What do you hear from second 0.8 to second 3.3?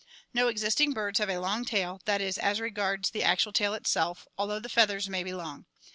birds have a long tail, that is, as regards the